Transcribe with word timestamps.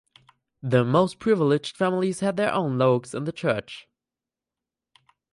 The 0.63 0.83
most 0.83 1.19
privileged 1.19 1.77
families 1.77 2.21
had 2.21 2.35
their 2.35 2.51
own 2.51 2.79
loges 2.79 3.13
in 3.13 3.25
the 3.25 3.31
church. 3.31 3.87